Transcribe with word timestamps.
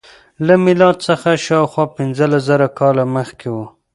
له 0.45 0.53
میلاد 0.65 0.95
څخه 1.07 1.29
شاوخوا 1.45 1.85
پنځلس 1.97 2.41
زره 2.49 2.67
کاله 2.79 3.03
مخکې 3.15 3.47
و. 3.53 3.57